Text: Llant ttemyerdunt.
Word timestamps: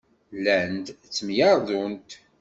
Llant 0.37 0.87
ttemyerdunt. 1.09 2.11